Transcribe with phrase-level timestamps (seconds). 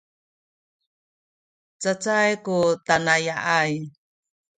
[1.81, 3.73] cacay ku tanaya’ay